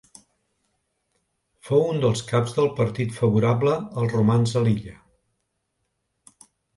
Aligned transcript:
Fou 1.67 1.83
un 1.89 1.99
dels 2.05 2.23
caps 2.31 2.55
del 2.59 2.71
partit 2.79 3.13
favorable 3.17 3.75
als 4.05 4.15
romans 4.15 4.55
a 4.63 4.65
l'illa. 4.69 4.95